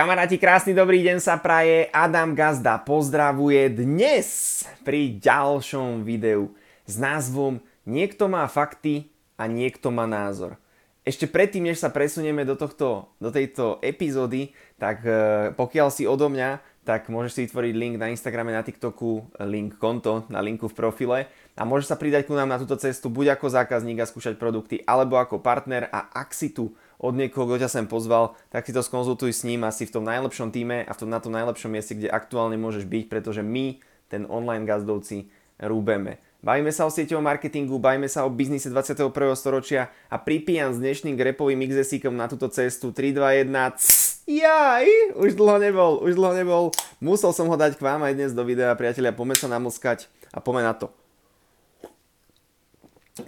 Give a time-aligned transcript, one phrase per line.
[0.00, 1.92] Kamaráti, krásny dobrý deň sa praje.
[1.92, 6.56] Adam Gazda pozdravuje dnes pri ďalšom videu
[6.88, 10.56] s názvom Niekto má fakty a niekto má názor.
[11.04, 15.12] Ešte predtým, než sa presunieme do, tohto, do tejto epizódy, tak e,
[15.52, 20.24] pokiaľ si odo mňa, tak môžeš si vytvoriť link na Instagrame, na TikToku, link konto
[20.32, 23.52] na linku v profile a môžeš sa pridať ku nám na túto cestu buď ako
[23.52, 27.70] zákazník a skúšať produkty, alebo ako partner a ak si tu od niekoho, kto ťa
[27.72, 30.98] sem pozval, tak si to skonzultuj s ním asi v tom najlepšom týme a v
[31.00, 33.80] tom, na tom najlepšom mieste, kde aktuálne môžeš byť, pretože my,
[34.12, 36.20] ten online gazdovci, rúbeme.
[36.40, 39.12] Bavíme sa o sieťovom marketingu, bavíme sa o biznise 21.
[39.36, 44.88] storočia a pripíjam s dnešným grepovým XSIkom na túto cestu 3, 2, 1, cs, jaj,
[45.20, 46.64] už dlho nebol, už dlho nebol.
[46.96, 50.40] Musel som ho dať k vám aj dnes do videa, priatelia, poďme sa namlskať a
[50.40, 50.88] poďme na to.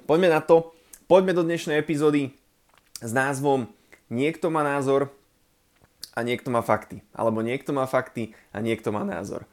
[0.08, 0.72] Poďme na to,
[1.04, 2.32] poďme do dnešnej epizódy
[3.02, 3.66] s názvom
[4.12, 5.08] Niekto má názor
[6.12, 7.00] a niekto má fakty.
[7.16, 9.48] Alebo niekto má fakty a niekto má názor.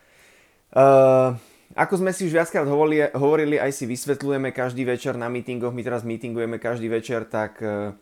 [0.75, 1.39] Uh,
[1.79, 5.79] ako sme si už viackrát hovorili, hovorili, aj si vysvetľujeme každý večer na mítingoch, my
[5.79, 7.95] teraz mítingujeme každý večer, tak uh,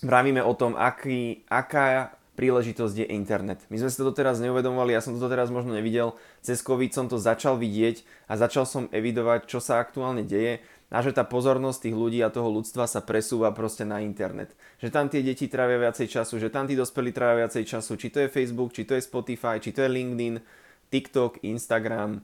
[0.00, 3.62] vravíme o tom, aký, aká príležitosť je internet.
[3.70, 7.06] My sme si to doteraz neuvedomovali, ja som to doteraz možno nevidel, cez COVID som
[7.06, 10.58] to začal vidieť a začal som evidovať, čo sa aktuálne deje
[10.94, 14.54] a že tá pozornosť tých ľudí a toho ľudstva sa presúva proste na internet.
[14.78, 18.14] Že tam tie deti trávia viacej času, že tam tí dospelí trávia viacej času, či
[18.14, 20.38] to je Facebook, či to je Spotify, či to je LinkedIn,
[20.94, 22.22] TikTok, Instagram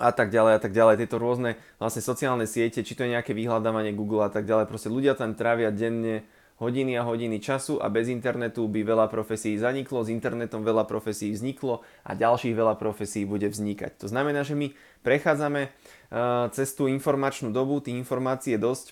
[0.00, 1.04] a tak ďalej a tak ďalej.
[1.04, 4.72] Tieto rôzne vlastne sociálne siete, či to je nejaké vyhľadávanie Google a tak ďalej.
[4.72, 6.24] Proste ľudia tam trávia denne
[6.56, 11.28] hodiny a hodiny času a bez internetu by veľa profesí zaniklo, s internetom veľa profesí
[11.32, 14.00] vzniklo a ďalších veľa profesí bude vznikať.
[14.00, 14.72] To znamená, že my
[15.04, 18.86] prechádzame uh, cez tú informačnú dobu, tých informácií je dosť,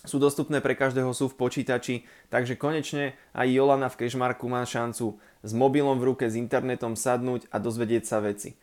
[0.00, 5.20] sú dostupné pre každého, sú v počítači, takže konečne aj Jolana v Kešmarku má šancu
[5.44, 8.56] s mobilom v ruke, s internetom sadnúť a dozvedieť sa veci.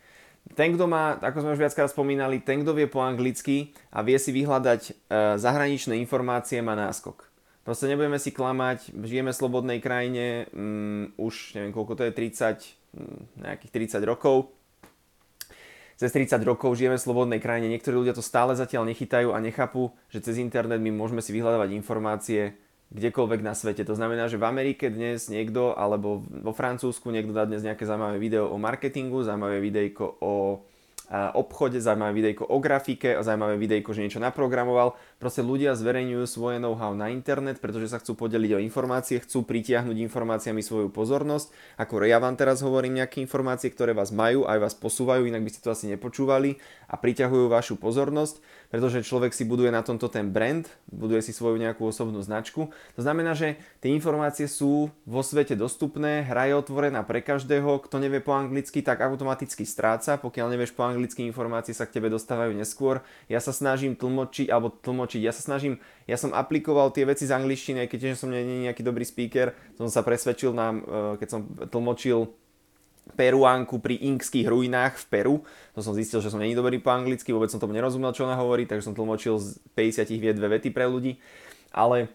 [0.57, 4.15] Ten, kto má, ako sme už viackrát spomínali, ten, kto vie po anglicky a vie
[4.15, 4.91] si vyhľadať e,
[5.37, 7.27] zahraničné informácie, má náskok.
[7.67, 12.63] Proste nebudeme si klamať, žijeme v slobodnej krajine, um, už neviem koľko to je, 30,
[12.95, 14.55] um, nejakých 30 rokov.
[15.99, 19.91] Cez 30 rokov žijeme v slobodnej krajine, niektorí ľudia to stále zatiaľ nechytajú a nechápu,
[20.07, 22.55] že cez internet my môžeme si vyhľadávať informácie
[22.95, 23.83] kdekoľvek na svete.
[23.83, 28.15] To znamená, že v Amerike dnes niekto, alebo vo Francúzsku niekto dá dnes nejaké zaujímavé
[28.15, 30.63] video o marketingu, zaujímavé videjko o
[31.09, 34.99] obchode, zaujímavé videjko o grafike, zaujímavé videjko, že niečo naprogramoval.
[35.23, 39.95] Proste ľudia zverejňujú svoje know-how na internet, pretože sa chcú podeliť o informácie, chcú pritiahnuť
[40.03, 41.79] informáciami svoju pozornosť.
[41.79, 45.51] Ako ja vám teraz hovorím nejaké informácie, ktoré vás majú, aj vás posúvajú, inak by
[45.55, 46.59] ste to asi nepočúvali
[46.91, 51.55] a priťahujú vašu pozornosť, pretože človek si buduje na tomto ten brand, buduje si svoju
[51.55, 52.67] nejakú osobnú značku.
[52.99, 57.95] To znamená, že tie informácie sú vo svete dostupné, hra je otvorená pre každého, kto
[58.03, 62.09] nevie po anglicky, tak automaticky stráca, pokiaľ nevieš po anglicky anglické informácie sa k tebe
[62.09, 63.05] dostávajú neskôr.
[63.29, 65.77] Ja sa snažím tlmočiť, alebo tlmočiť, ja sa snažím,
[66.09, 69.85] ja som aplikoval tie veci z angličtiny, aj keď som nie, nejaký dobrý speaker, som
[69.87, 72.33] sa presvedčil nám, eh, keď som tlmočil
[73.15, 75.35] Peruánku pri inkských ruinách v Peru.
[75.77, 78.35] To som zistil, že som není dobrý po anglicky, vôbec som tomu nerozumel, čo ona
[78.35, 81.15] hovorí, takže som tlmočil z 50 vied dve vety pre ľudí.
[81.71, 82.11] Ale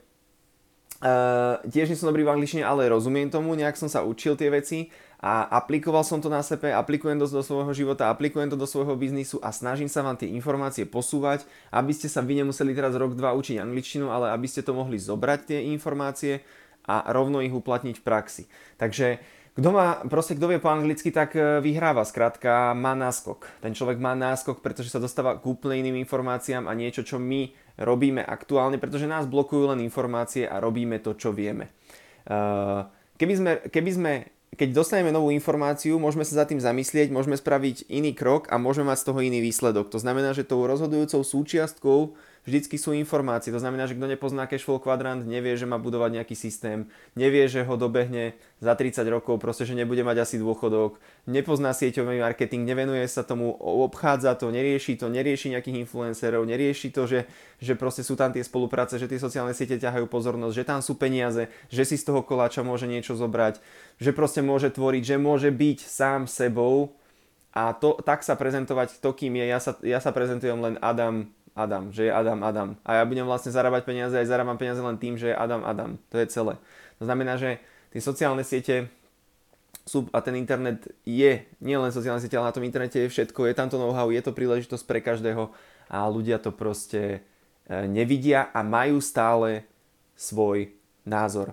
[1.02, 4.54] Uh, tiež nie som dobrý v angličtine, ale rozumiem tomu, nejak som sa učil tie
[4.54, 4.86] veci
[5.22, 8.98] a aplikoval som to na sebe, aplikujem to do svojho života, aplikujem to do svojho
[8.98, 13.14] biznisu a snažím sa vám tie informácie posúvať, aby ste sa vy nemuseli teraz rok,
[13.14, 16.42] dva učiť angličtinu, ale aby ste to mohli zobrať tie informácie
[16.90, 18.50] a rovno ich uplatniť v praxi.
[18.82, 19.22] Takže
[19.52, 23.46] kto má, proste kto vie po anglicky, tak e, vyhráva, skrátka má náskok.
[23.60, 27.52] Ten človek má náskok, pretože sa dostáva k úplne iným informáciám a niečo, čo my
[27.78, 31.68] robíme aktuálne, pretože nás blokujú len informácie a robíme to, čo vieme.
[32.24, 32.40] E,
[33.20, 34.12] keby sme, keby sme
[34.52, 38.92] keď dostaneme novú informáciu, môžeme sa za tým zamyslieť, môžeme spraviť iný krok a môžeme
[38.92, 39.88] mať z toho iný výsledok.
[39.88, 43.54] To znamená, že tou rozhodujúcou súčiastkou vždycky sú informácie.
[43.54, 47.62] To znamená, že kto nepozná cashflow kvadrant, nevie, že má budovať nejaký systém, nevie, že
[47.62, 50.98] ho dobehne za 30 rokov, proste, že nebude mať asi dôchodok,
[51.30, 57.06] nepozná sieťový marketing, nevenuje sa tomu, obchádza to, nerieši to, nerieši nejakých influencerov, nerieši to,
[57.06, 57.20] že,
[57.62, 60.98] že proste sú tam tie spolupráce, že tie sociálne siete ťahajú pozornosť, že tam sú
[60.98, 63.62] peniaze, že si z toho koláča môže niečo zobrať,
[64.02, 66.98] že proste môže tvoriť, že môže byť sám sebou
[67.52, 69.44] a to, tak sa prezentovať to, kým je.
[69.44, 72.68] Ja sa, ja sa prezentujem len Adam Adam, že je Adam Adam.
[72.82, 76.00] A ja budem vlastne zarábať peniaze, aj zarábam peniaze len tým, že je Adam Adam.
[76.08, 76.56] To je celé.
[76.96, 77.60] To znamená, že
[77.92, 78.88] tie sociálne siete
[79.84, 83.50] sú, a ten internet je, nie len sociálne siete, ale na tom internete je všetko,
[83.50, 85.50] je tam to know-how, je to príležitosť pre každého
[85.90, 87.18] a ľudia to proste
[87.66, 89.66] e, nevidia a majú stále
[90.14, 90.70] svoj
[91.02, 91.52] názor.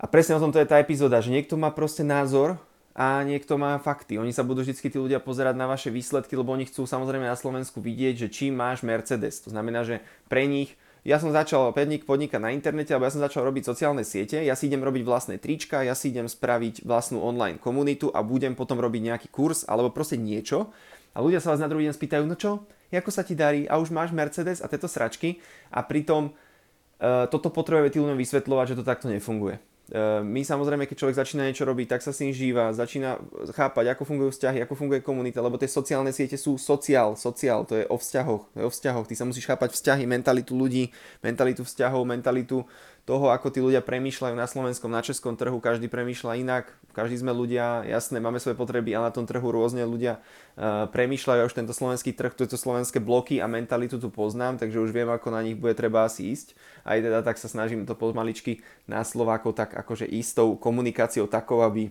[0.00, 2.58] A presne o tom to je tá epizóda, že niekto má proste názor
[2.92, 4.20] a niekto má fakty.
[4.20, 7.36] Oni sa budú vždy tí ľudia pozerať na vaše výsledky, lebo oni chcú samozrejme na
[7.36, 9.40] Slovensku vidieť, že či máš Mercedes.
[9.44, 13.24] To znamená, že pre nich ja som začal podnik, podnikať na internete, alebo ja som
[13.24, 17.18] začal robiť sociálne siete, ja si idem robiť vlastné trička, ja si idem spraviť vlastnú
[17.18, 20.70] online komunitu a budem potom robiť nejaký kurz alebo proste niečo.
[21.12, 23.82] A ľudia sa vás na druhý deň spýtajú, no čo, ako sa ti darí a
[23.82, 25.42] už máš Mercedes a tieto sračky
[25.74, 29.71] a pritom uh, toto potrebujeme tým ľuďom vysvetľovať, že to takto nefunguje.
[29.90, 33.18] Ehm, my samozrejme, keď človek začína niečo robiť, tak sa s ním žíva, začína
[33.50, 37.82] chápať, ako fungujú vzťahy, ako funguje komunita, lebo tie sociálne siete sú sociál, sociál, to
[37.82, 39.06] je o vzťahoch, to je o vzťahoch.
[39.10, 40.94] Ty sa musíš chápať vzťahy, mentalitu ľudí,
[41.26, 42.62] mentalitu vzťahov, mentalitu
[43.02, 47.34] toho, ako tí ľudia premýšľajú na slovenskom, na českom trhu, každý premýšľa inak, každý sme
[47.34, 51.74] ľudia, jasné, máme svoje potreby a na tom trhu rôzne ľudia uh, premýšľajú, už tento
[51.74, 55.58] slovenský trh, tieto slovenské bloky a mentalitu tu poznám, takže už viem, ako na nich
[55.58, 56.54] bude treba asi ísť.
[56.86, 61.90] Aj teda tak sa snažím to pomaličky na Slovákov tak akože istou komunikáciou takou, aby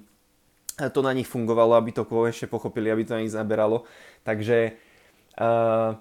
[0.80, 3.84] to na nich fungovalo, aby to ešte pochopili, aby to na nich zaberalo.
[4.24, 4.80] Takže,
[5.36, 6.00] uh,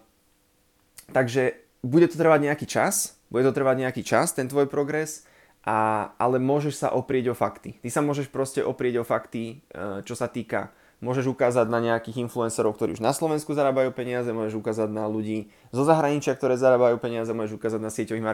[1.10, 5.24] takže bude to trvať nejaký čas, bude to trvať nejaký čas, ten tvoj progres,
[5.62, 7.78] a, ale môžeš sa oprieť o fakty.
[7.78, 12.28] Ty sa môžeš proste oprieť o fakty, e, čo sa týka môžeš ukázať na nejakých
[12.28, 17.00] influencerov, ktorí už na Slovensku zarábajú peniaze, môžeš ukázať na ľudí zo zahraničia, ktoré zarábajú
[17.00, 18.24] peniaze, môžeš ukázať na sieťových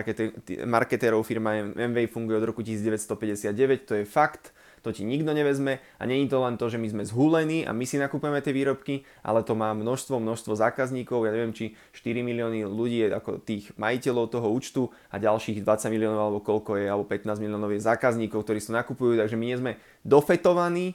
[0.67, 4.51] marketérov, firma MV funguje od roku 1959, to je fakt,
[4.87, 7.83] to ti nikto nevezme a není to len to, že my sme zhulení a my
[7.83, 12.63] si nakúpeme tie výrobky, ale to má množstvo, množstvo zákazníkov, ja neviem, či 4 milióny
[12.71, 17.03] ľudí je ako tých majiteľov toho účtu a ďalších 20 miliónov alebo koľko je, alebo
[17.03, 19.73] 15 miliónov je zákazníkov, ktorí si to nakupujú, takže my nie sme
[20.07, 20.95] dofetovaní,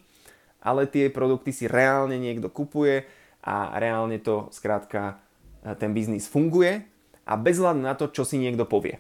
[0.62, 3.06] ale tie produkty si reálne niekto kupuje
[3.42, 5.18] a reálne to skrátka
[5.82, 6.86] ten biznis funguje
[7.26, 8.98] a bez hľadu na to, čo si niekto povie.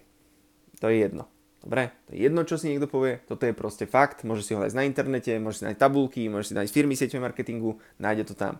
[0.81, 1.29] To je jedno.
[1.61, 4.61] Dobre, to je jedno, čo si niekto povie, toto je proste fakt, môže si ho
[4.65, 8.33] nájsť na internete, môže si nájsť tabulky, môže si nájsť firmy sieťového marketingu, nájde to
[8.33, 8.57] tam.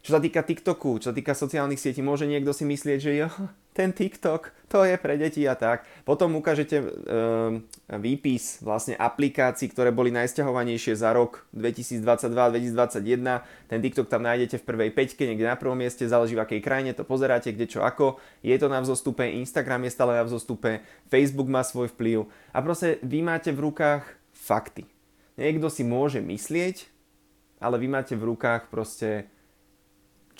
[0.00, 3.28] Čo sa týka TikToku, čo sa týka sociálnych sietí, môže niekto si myslieť, že jo,
[3.78, 5.84] ten TikTok, to je pre deti a tak.
[6.08, 6.88] Potom ukážete um,
[8.00, 13.44] výpis vlastne aplikácií, ktoré boli najsťahovanejšie za rok 2022-2021.
[13.68, 16.96] Ten TikTok tam nájdete v prvej peťke, niekde na prvom mieste, záleží v akej krajine
[16.96, 18.16] to pozeráte, kde čo ako.
[18.40, 20.80] Je to na vzostupe, Instagram je stále na vzostupe,
[21.12, 22.24] Facebook má svoj vplyv
[22.56, 24.88] a proste vy máte v rukách fakty.
[25.36, 26.88] Niekto si môže myslieť,
[27.60, 29.28] ale vy máte v rukách proste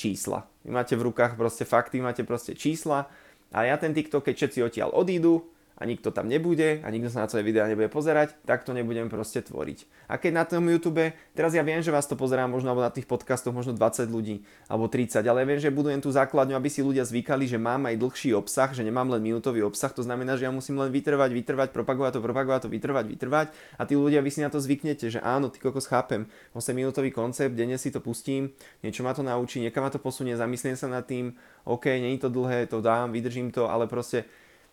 [0.01, 0.49] čísla.
[0.65, 3.13] Vy máte v rukách proste fakty, máte proste čísla
[3.53, 7.25] a ja ten TikTok, keď všetci odtiaľ odídu, a nikto tam nebude a nikto sa
[7.25, 9.89] na tvoje videá nebude pozerať, tak to nebudem proste tvoriť.
[10.13, 12.93] A keď na tom YouTube, teraz ja viem, že vás to pozerá možno alebo na
[12.93, 16.69] tých podcastoch možno 20 ľudí alebo 30, ale ja viem, že budujem tú základňu, aby
[16.69, 20.37] si ľudia zvykali, že mám aj dlhší obsah, že nemám len minútový obsah, to znamená,
[20.37, 23.47] že ja musím len vytrvať, vytrvať, propagovať to, propagovať to, vytrvať, vytrvať.
[23.81, 27.09] A tí ľudia vy si na to zvyknete, že áno, ty kokos chápem, 8 minútový
[27.09, 28.53] koncept, denne si to pustím,
[28.85, 31.33] niečo ma to naučí, niekam ma to posunie, zamyslím sa nad tým,
[31.65, 34.29] OK, není to dlhé, to dám, vydržím to, ale proste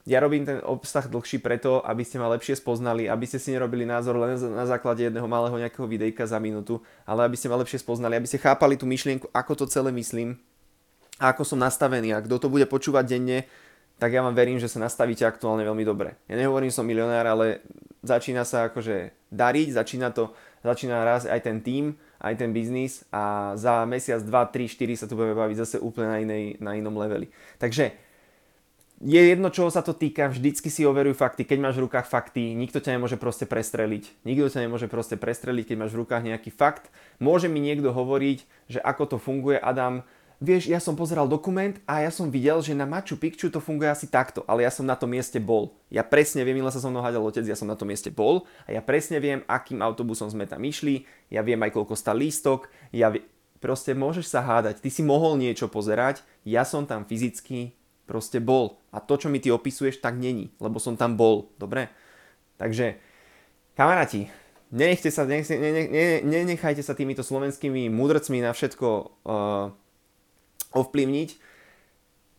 [0.07, 3.83] ja robím ten obsah dlhší preto, aby ste ma lepšie spoznali, aby ste si nerobili
[3.83, 7.83] názor len na základe jedného malého nejakého videjka za minútu, ale aby ste ma lepšie
[7.83, 10.39] spoznali, aby ste chápali tú myšlienku, ako to celé myslím
[11.19, 13.44] a ako som nastavený a kto to bude počúvať denne,
[14.00, 16.15] tak ja vám verím, že sa nastavíte aktuálne veľmi dobre.
[16.31, 17.59] Ja nehovorím, som milionár, ale
[18.00, 20.31] začína sa akože dariť, začína to,
[20.63, 25.06] začína raz aj ten tým, aj ten biznis a za mesiac, 2, 3, 4 sa
[25.09, 27.28] tu budeme baviť zase úplne na, inej, na inom leveli.
[27.59, 28.06] Takže
[28.97, 31.45] je jedno, čoho sa to týka, vždycky si overuj fakty.
[31.45, 34.25] Keď máš v rukách fakty, nikto ťa nemôže proste prestreliť.
[34.25, 36.89] Nikto ťa nemôže proste prestreliť, keď máš v rukách nejaký fakt.
[37.21, 40.01] Môže mi niekto hovoriť, že ako to funguje, Adam,
[40.42, 43.85] vieš, ja som pozeral dokument a ja som videl, že na Machu Picchu to funguje
[43.85, 45.77] asi takto, ale ja som na tom mieste bol.
[45.94, 48.49] Ja presne viem, milé sa so mnou hádal otec, ja som na tom mieste bol
[48.66, 52.66] a ja presne viem, akým autobusom sme tam išli, ja viem aj koľko stal lístok,
[52.89, 53.21] ja vie...
[53.61, 57.77] proste môžeš sa hádať, ty si mohol niečo pozerať, ja som tam fyzicky
[58.07, 58.80] proste bol.
[58.95, 61.52] A to, čo mi ty opisuješ, tak není, lebo som tam bol.
[61.59, 61.92] Dobre?
[62.57, 62.97] Takže,
[63.76, 64.31] kamaráti,
[64.71, 68.87] nenechte sa, ne, ne, ne, nenechajte sa týmito slovenskými mudrcmi na všetko
[69.28, 69.68] uh,
[70.73, 71.30] ovplyvniť.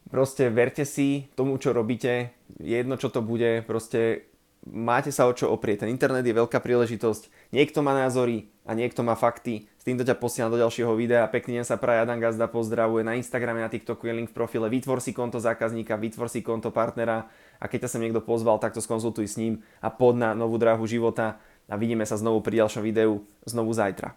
[0.08, 2.32] Proste verte si tomu, čo robíte.
[2.56, 3.60] Jedno, čo to bude.
[3.68, 4.27] Proste
[4.66, 5.86] máte sa o čo oprieť.
[5.86, 7.52] Ten internet je veľká príležitosť.
[7.54, 11.24] Niekto má názory a niekto má fakty týmto ťa posielam do ďalšieho videa.
[11.32, 13.08] Pekný deň sa praje Adam Gazda pozdravuje.
[13.08, 14.68] Na Instagrame, na TikToku je link v profile.
[14.68, 18.76] Vytvor si konto zákazníka, vytvor si konto partnera a keď ťa sem niekto pozval, tak
[18.76, 21.40] to skonzultuj s ním a pod na novú dráhu života
[21.72, 24.12] a vidíme sa znovu pri ďalšom videu znovu zajtra.